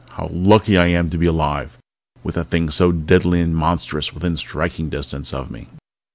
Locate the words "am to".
0.87-1.17